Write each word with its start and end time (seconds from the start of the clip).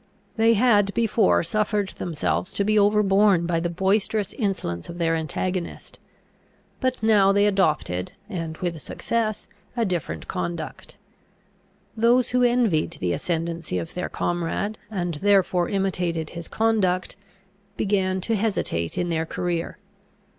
They 0.35 0.55
had 0.55 0.95
before 0.95 1.43
suffered 1.43 1.89
themselves 1.89 2.51
to 2.53 2.63
be 2.63 2.79
overborne 2.79 3.45
by 3.45 3.59
the 3.59 3.69
boisterous 3.69 4.33
insolence 4.33 4.89
of 4.89 4.97
their 4.97 5.15
antagonist; 5.15 5.99
but 6.79 7.03
now 7.03 7.31
they 7.31 7.45
adopted, 7.45 8.13
and 8.27 8.57
with 8.57 8.81
success, 8.81 9.47
a 9.77 9.85
different 9.85 10.27
conduct. 10.27 10.97
Those 11.95 12.31
who 12.31 12.41
envied 12.41 12.93
the 12.99 13.13
ascendancy 13.13 13.77
of 13.77 13.93
their 13.93 14.09
comrade, 14.09 14.79
and 14.89 15.19
therefore 15.21 15.69
imitated 15.69 16.31
his 16.31 16.47
conduct, 16.47 17.15
began 17.77 18.21
to 18.21 18.35
hesitate 18.35 18.97
in 18.97 19.09
their 19.09 19.27
career. 19.27 19.77